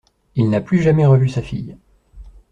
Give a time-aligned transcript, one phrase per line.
[0.35, 1.77] Il n'a plus jamais revu sa fille.